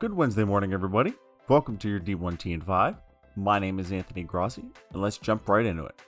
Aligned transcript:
Good 0.00 0.14
Wednesday 0.14 0.44
morning, 0.44 0.72
everybody. 0.72 1.12
Welcome 1.48 1.76
to 1.78 1.88
your 1.88 1.98
D1T 1.98 2.54
and 2.54 2.62
5. 2.62 2.94
My 3.34 3.58
name 3.58 3.80
is 3.80 3.90
Anthony 3.90 4.22
Grossi, 4.22 4.62
and 4.92 5.02
let's 5.02 5.18
jump 5.18 5.48
right 5.48 5.66
into 5.66 5.86
it. 5.86 6.00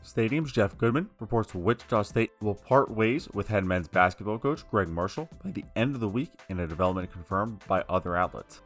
Stadium's 0.00 0.52
Jeff 0.52 0.78
Goodman 0.78 1.10
reports 1.20 1.54
Wichita 1.54 2.04
State 2.04 2.30
will 2.40 2.54
part 2.54 2.90
ways 2.90 3.28
with 3.34 3.48
head 3.48 3.66
men's 3.66 3.88
basketball 3.88 4.38
coach 4.38 4.66
Gregg 4.70 4.88
Marshall 4.88 5.28
by 5.44 5.50
the 5.50 5.66
end 5.76 5.94
of 5.94 6.00
the 6.00 6.08
week 6.08 6.30
in 6.48 6.60
a 6.60 6.66
development 6.66 7.12
confirmed 7.12 7.62
by 7.68 7.84
other 7.90 8.16
outlets. 8.16 8.62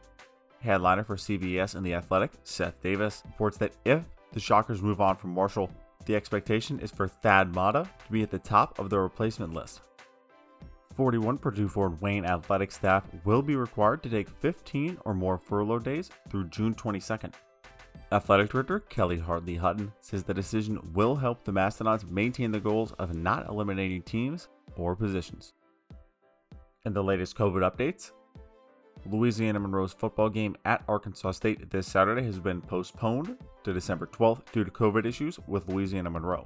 Headliner 0.61 1.03
for 1.03 1.17
CBS 1.17 1.75
and 1.75 1.85
The 1.85 1.95
Athletic, 1.95 2.31
Seth 2.45 2.81
Davis, 2.81 3.23
reports 3.25 3.57
that 3.57 3.73
if 3.83 4.03
the 4.31 4.39
Shockers 4.39 4.81
move 4.81 5.01
on 5.01 5.17
from 5.17 5.33
Marshall, 5.33 5.69
the 6.05 6.15
expectation 6.15 6.79
is 6.79 6.91
for 6.91 7.09
Thad 7.09 7.53
Matta 7.53 7.89
to 8.05 8.11
be 8.11 8.23
at 8.23 8.31
the 8.31 8.39
top 8.39 8.79
of 8.79 8.89
the 8.89 8.99
replacement 8.99 9.53
list. 9.53 9.81
41 10.99 11.37
Purdue 11.37 11.69
Fort 11.69 12.01
Wayne 12.01 12.25
athletic 12.25 12.73
staff 12.73 13.05
will 13.23 13.41
be 13.41 13.55
required 13.55 14.03
to 14.03 14.09
take 14.09 14.27
15 14.41 14.97
or 15.05 15.13
more 15.13 15.37
furlough 15.37 15.79
days 15.79 16.09
through 16.29 16.49
June 16.49 16.75
22nd. 16.75 17.31
Athletic 18.11 18.49
Director 18.49 18.81
Kelley 18.81 19.17
Hartley 19.17 19.55
Hutton 19.55 19.93
says 20.01 20.23
the 20.23 20.33
decision 20.33 20.77
will 20.93 21.15
help 21.15 21.41
the 21.45 21.53
Mastodons 21.53 22.05
maintain 22.05 22.51
the 22.51 22.59
goals 22.59 22.91
of 22.99 23.15
not 23.15 23.47
eliminating 23.47 24.01
teams 24.01 24.49
or 24.75 24.93
positions. 24.93 25.53
In 26.83 26.91
the 26.91 27.01
latest 27.01 27.37
COVID 27.37 27.61
updates, 27.61 28.11
Louisiana 29.09 29.61
Monroe's 29.61 29.93
football 29.93 30.27
game 30.27 30.57
at 30.65 30.83
Arkansas 30.89 31.31
State 31.31 31.69
this 31.69 31.87
Saturday 31.87 32.23
has 32.23 32.39
been 32.39 32.59
postponed 32.59 33.37
to 33.63 33.71
December 33.71 34.07
12th 34.07 34.51
due 34.51 34.65
to 34.65 34.71
COVID 34.71 35.05
issues 35.05 35.39
with 35.47 35.69
Louisiana 35.69 36.09
Monroe. 36.09 36.45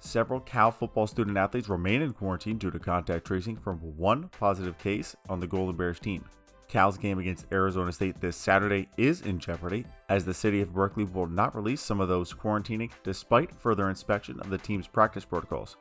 Several 0.00 0.40
Cal 0.40 0.70
football 0.70 1.06
student 1.06 1.36
athletes 1.36 1.68
remain 1.68 2.00
in 2.00 2.12
quarantine 2.12 2.56
due 2.56 2.70
to 2.70 2.78
contact 2.78 3.26
tracing 3.26 3.56
from 3.56 3.78
one 3.96 4.28
positive 4.30 4.78
case 4.78 5.14
on 5.28 5.40
the 5.40 5.46
Golden 5.46 5.76
Bears 5.76 6.00
team. 6.00 6.24
Cal's 6.68 6.96
game 6.96 7.18
against 7.18 7.46
Arizona 7.52 7.92
State 7.92 8.20
this 8.20 8.36
Saturday 8.36 8.88
is 8.96 9.22
in 9.22 9.38
jeopardy, 9.38 9.84
as 10.08 10.24
the 10.24 10.32
city 10.32 10.62
of 10.62 10.72
Berkeley 10.72 11.04
will 11.04 11.26
not 11.26 11.54
release 11.54 11.82
some 11.82 12.00
of 12.00 12.08
those 12.08 12.32
quarantining 12.32 12.90
despite 13.02 13.54
further 13.54 13.90
inspection 13.90 14.40
of 14.40 14.50
the 14.50 14.58
team's 14.58 14.86
practice 14.86 15.24
protocols. 15.24 15.76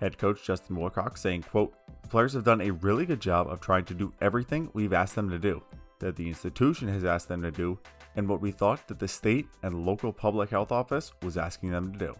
Head 0.00 0.18
coach 0.18 0.42
Justin 0.42 0.76
Wilcox 0.76 1.20
saying, 1.20 1.42
quote, 1.42 1.74
Players 2.08 2.32
have 2.32 2.44
done 2.44 2.62
a 2.62 2.72
really 2.72 3.06
good 3.06 3.20
job 3.20 3.46
of 3.46 3.60
trying 3.60 3.84
to 3.84 3.94
do 3.94 4.12
everything 4.20 4.70
we've 4.72 4.92
asked 4.92 5.14
them 5.14 5.30
to 5.30 5.38
do, 5.38 5.62
that 6.00 6.16
the 6.16 6.26
institution 6.26 6.88
has 6.88 7.04
asked 7.04 7.28
them 7.28 7.42
to 7.42 7.50
do, 7.50 7.78
and 8.16 8.26
what 8.26 8.40
we 8.40 8.50
thought 8.50 8.88
that 8.88 8.98
the 8.98 9.06
state 9.06 9.46
and 9.62 9.86
local 9.86 10.12
public 10.12 10.50
health 10.50 10.72
office 10.72 11.12
was 11.22 11.36
asking 11.36 11.70
them 11.70 11.92
to 11.92 11.98
do. 11.98 12.16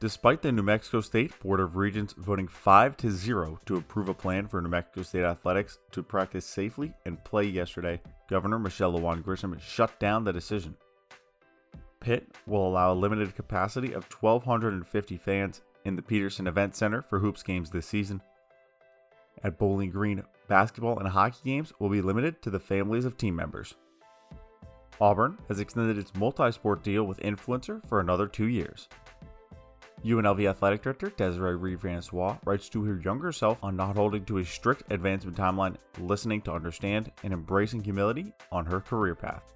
Despite 0.00 0.42
the 0.42 0.52
New 0.52 0.62
Mexico 0.62 1.00
State 1.00 1.38
Board 1.40 1.60
of 1.60 1.76
Regents 1.76 2.14
voting 2.18 2.48
5 2.48 2.96
to 2.98 3.10
0 3.10 3.60
to 3.66 3.76
approve 3.76 4.08
a 4.08 4.14
plan 4.14 4.48
for 4.48 4.60
New 4.60 4.68
Mexico 4.68 5.02
State 5.02 5.24
athletics 5.24 5.78
to 5.92 6.02
practice 6.02 6.44
safely 6.44 6.92
and 7.06 7.22
play 7.24 7.44
yesterday, 7.44 8.00
Governor 8.28 8.58
Michelle 8.58 8.92
Lujan 8.92 9.22
Grisham 9.22 9.58
shut 9.60 9.98
down 10.00 10.24
the 10.24 10.32
decision. 10.32 10.76
Pitt 12.00 12.36
will 12.46 12.66
allow 12.66 12.92
a 12.92 12.94
limited 12.94 13.34
capacity 13.34 13.92
of 13.92 14.04
1,250 14.20 15.16
fans 15.16 15.62
in 15.84 15.96
the 15.96 16.02
Petersen 16.02 16.46
Event 16.46 16.74
Center 16.74 17.00
for 17.00 17.20
hoops 17.20 17.42
games 17.42 17.70
this 17.70 17.86
season. 17.86 18.20
At 19.42 19.58
Bowling 19.58 19.90
Green, 19.90 20.22
basketball 20.48 20.98
and 20.98 21.08
hockey 21.08 21.40
games 21.44 21.72
will 21.78 21.88
be 21.88 22.02
limited 22.02 22.42
to 22.42 22.50
the 22.50 22.60
families 22.60 23.04
of 23.04 23.16
team 23.16 23.36
members. 23.36 23.74
Auburn 25.00 25.38
has 25.48 25.60
extended 25.60 25.98
its 25.98 26.14
multi 26.14 26.52
sport 26.52 26.82
deal 26.82 27.04
with 27.04 27.20
INFLCR 27.20 27.86
for 27.88 28.00
another 28.00 28.26
two 28.26 28.48
years. 28.48 28.88
UNLV 30.04 30.50
Athletic 30.50 30.82
Director 30.82 31.08
Desiree 31.16 31.56
Reed 31.56 31.80
Francois 31.80 32.36
writes 32.44 32.68
to 32.68 32.84
her 32.84 33.00
younger 33.02 33.32
self 33.32 33.64
on 33.64 33.74
not 33.74 33.96
holding 33.96 34.22
to 34.26 34.36
a 34.36 34.44
strict 34.44 34.82
advancement 34.90 35.34
timeline, 35.34 35.76
listening 35.98 36.42
to 36.42 36.52
understand, 36.52 37.10
and 37.22 37.32
embracing 37.32 37.82
humility 37.82 38.34
on 38.52 38.66
her 38.66 38.82
career 38.82 39.14
path. 39.14 39.54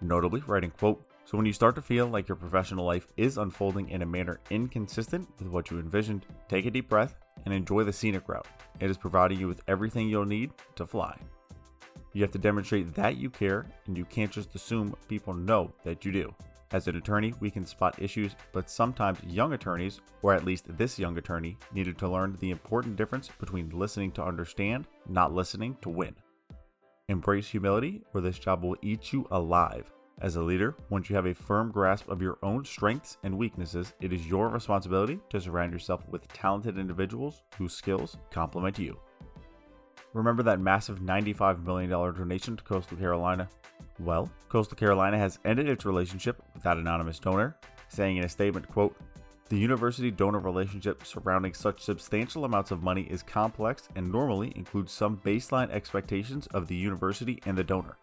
Notably, 0.00 0.40
writing, 0.46 0.70
quote, 0.70 1.04
So 1.24 1.36
when 1.36 1.46
you 1.46 1.52
start 1.52 1.74
to 1.74 1.82
feel 1.82 2.06
like 2.06 2.28
your 2.28 2.36
professional 2.36 2.84
life 2.84 3.08
is 3.16 3.38
unfolding 3.38 3.90
in 3.90 4.02
a 4.02 4.06
manner 4.06 4.38
inconsistent 4.50 5.28
with 5.40 5.48
what 5.48 5.68
you 5.68 5.80
envisioned, 5.80 6.26
take 6.48 6.66
a 6.66 6.70
deep 6.70 6.88
breath 6.88 7.16
and 7.44 7.52
enjoy 7.52 7.82
the 7.82 7.92
scenic 7.92 8.28
route. 8.28 8.46
It 8.78 8.90
is 8.90 8.96
providing 8.96 9.40
you 9.40 9.48
with 9.48 9.62
everything 9.66 10.08
you'll 10.08 10.24
need 10.24 10.52
to 10.76 10.86
fly. 10.86 11.18
You 12.12 12.22
have 12.22 12.30
to 12.32 12.38
demonstrate 12.38 12.94
that 12.94 13.16
you 13.16 13.30
care, 13.30 13.66
and 13.86 13.98
you 13.98 14.04
can't 14.04 14.30
just 14.30 14.54
assume 14.54 14.94
people 15.08 15.34
know 15.34 15.72
that 15.82 16.04
you 16.04 16.12
do. 16.12 16.34
As 16.70 16.86
an 16.86 16.96
attorney, 16.96 17.32
we 17.40 17.50
can 17.50 17.64
spot 17.64 18.00
issues, 18.00 18.36
but 18.52 18.68
sometimes 18.68 19.18
young 19.24 19.54
attorneys, 19.54 20.00
or 20.20 20.34
at 20.34 20.44
least 20.44 20.66
this 20.76 20.98
young 20.98 21.16
attorney, 21.16 21.56
needed 21.72 21.96
to 21.98 22.08
learn 22.08 22.36
the 22.40 22.50
important 22.50 22.96
difference 22.96 23.30
between 23.40 23.70
listening 23.70 24.12
to 24.12 24.24
understand, 24.24 24.86
not 25.08 25.32
listening 25.32 25.78
to 25.80 25.88
win. 25.88 26.14
Embrace 27.08 27.48
humility, 27.48 28.02
or 28.12 28.20
this 28.20 28.38
job 28.38 28.62
will 28.62 28.76
eat 28.82 29.14
you 29.14 29.26
alive. 29.30 29.90
As 30.20 30.36
a 30.36 30.42
leader, 30.42 30.74
once 30.90 31.08
you 31.08 31.16
have 31.16 31.26
a 31.26 31.34
firm 31.34 31.70
grasp 31.70 32.08
of 32.08 32.20
your 32.20 32.38
own 32.42 32.64
strengths 32.66 33.16
and 33.22 33.38
weaknesses, 33.38 33.94
it 34.00 34.12
is 34.12 34.26
your 34.26 34.48
responsibility 34.48 35.20
to 35.30 35.40
surround 35.40 35.72
yourself 35.72 36.06
with 36.08 36.28
talented 36.32 36.76
individuals 36.76 37.42
whose 37.56 37.72
skills 37.72 38.18
complement 38.30 38.78
you. 38.78 38.98
Remember 40.12 40.42
that 40.42 40.60
massive 40.60 40.98
$95 41.00 41.64
million 41.64 41.88
donation 41.88 42.56
to 42.56 42.64
Coastal 42.64 42.98
Carolina? 42.98 43.48
Well, 44.00 44.30
Coastal 44.48 44.76
Carolina 44.76 45.18
has 45.18 45.38
ended 45.44 45.68
its 45.68 45.84
relationship 45.84 46.42
with 46.54 46.62
that 46.62 46.76
anonymous 46.76 47.18
donor, 47.18 47.56
saying 47.88 48.16
in 48.16 48.24
a 48.24 48.28
statement, 48.28 48.68
quote, 48.68 48.96
the 49.48 49.58
university 49.58 50.10
donor 50.10 50.40
relationship 50.40 51.06
surrounding 51.06 51.54
such 51.54 51.82
substantial 51.82 52.44
amounts 52.44 52.70
of 52.70 52.82
money 52.82 53.02
is 53.04 53.22
complex 53.22 53.88
and 53.96 54.12
normally 54.12 54.52
includes 54.56 54.92
some 54.92 55.16
baseline 55.18 55.70
expectations 55.70 56.46
of 56.48 56.68
the 56.68 56.76
university 56.76 57.40
and 57.46 57.56
the 57.56 57.64
donor. 57.64 57.96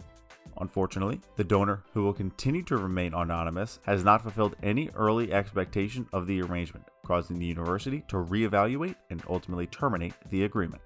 Unfortunately, 0.60 1.22
the 1.36 1.44
donor, 1.44 1.84
who 1.94 2.04
will 2.04 2.14
continue 2.14 2.64
to 2.64 2.78
remain 2.78 3.14
anonymous, 3.14 3.80
has 3.84 4.04
not 4.04 4.24
fulfilled 4.24 4.56
any 4.64 4.90
early 4.96 5.32
expectation 5.32 6.08
of 6.14 6.26
the 6.26 6.42
arrangement, 6.42 6.86
causing 7.06 7.38
the 7.38 7.46
university 7.46 8.04
to 8.08 8.18
reevaluate 8.18 8.96
and 9.10 9.22
ultimately 9.30 9.68
terminate 9.68 10.14
the 10.30 10.46
agreement. 10.46 10.82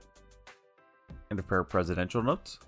And 1.29 1.39
a 1.39 1.43
pair 1.43 1.59
of 1.59 1.69
presidential 1.69 2.21
notes 2.23 2.59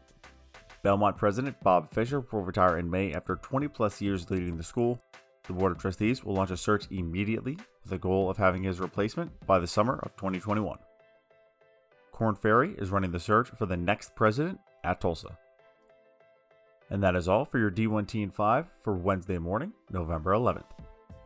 Belmont 0.83 1.15
President 1.15 1.55
Bob 1.61 1.93
Fisher 1.93 2.21
will 2.31 2.41
retire 2.41 2.77
in 2.77 2.89
May 2.89 3.13
after 3.13 3.35
20 3.35 3.67
plus 3.67 4.01
years 4.01 4.29
leading 4.31 4.57
the 4.57 4.63
school. 4.63 4.99
The 5.43 5.53
Board 5.53 5.71
of 5.71 5.77
Trustees 5.77 6.23
will 6.23 6.33
launch 6.33 6.51
a 6.51 6.57
search 6.57 6.87
immediately 6.89 7.55
with 7.55 7.91
the 7.91 7.97
goal 7.97 8.29
of 8.29 8.37
having 8.37 8.63
his 8.63 8.79
replacement 8.79 9.45
by 9.45 9.59
the 9.59 9.67
summer 9.67 9.99
of 10.03 10.15
2021. 10.15 10.77
Korn 12.11 12.35
Ferry 12.35 12.73
is 12.77 12.89
running 12.89 13.11
the 13.11 13.19
search 13.19 13.49
for 13.49 13.65
the 13.65 13.77
next 13.77 14.15
president 14.15 14.59
at 14.83 15.01
Tulsa. 15.01 15.37
And 16.89 17.01
that 17.03 17.15
is 17.15 17.27
all 17.27 17.45
for 17.45 17.59
your 17.59 17.71
D1T 17.71 18.21
and 18.21 18.33
5 18.33 18.65
for 18.81 18.93
Wednesday 18.93 19.37
morning, 19.37 19.73
November 19.91 20.31
11th. 20.31 20.65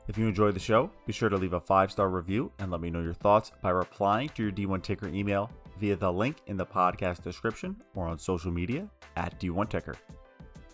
If 0.07 0.17
you 0.17 0.27
enjoyed 0.27 0.53
the 0.53 0.59
show, 0.59 0.91
be 1.07 1.13
sure 1.13 1.29
to 1.29 1.37
leave 1.37 1.53
a 1.53 1.59
five 1.59 1.91
star 1.91 2.09
review 2.09 2.51
and 2.59 2.69
let 2.69 2.81
me 2.81 2.91
know 2.91 3.01
your 3.01 3.13
thoughts 3.13 3.51
by 3.61 3.71
replying 3.71 4.29
to 4.29 4.43
your 4.43 4.51
D1 4.51 4.83
Ticker 4.83 5.07
email 5.07 5.49
via 5.79 5.95
the 5.95 6.11
link 6.11 6.37
in 6.45 6.57
the 6.57 6.65
podcast 6.65 7.23
description 7.23 7.75
or 7.95 8.07
on 8.07 8.17
social 8.17 8.51
media 8.51 8.87
at 9.15 9.39
D1 9.39 9.69
Ticker. 9.69 9.95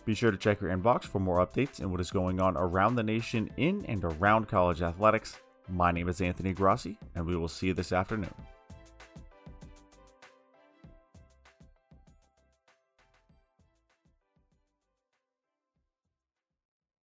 Be 0.04 0.14
sure 0.14 0.30
to 0.30 0.36
check 0.36 0.60
your 0.60 0.70
inbox 0.70 1.04
for 1.04 1.20
more 1.20 1.44
updates 1.44 1.78
and 1.78 1.90
what 1.90 2.00
is 2.00 2.10
going 2.10 2.40
on 2.40 2.56
around 2.56 2.96
the 2.96 3.02
nation 3.02 3.50
in 3.56 3.84
and 3.86 4.04
around 4.04 4.48
college 4.48 4.82
athletics. 4.82 5.38
My 5.68 5.92
name 5.92 6.08
is 6.08 6.20
Anthony 6.20 6.52
Grossi, 6.52 6.98
and 7.14 7.24
we 7.24 7.36
will 7.36 7.48
see 7.48 7.68
you 7.68 7.74
this 7.74 7.92
afternoon. 7.92 8.34